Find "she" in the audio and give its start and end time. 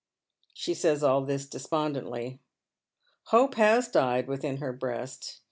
0.55-0.73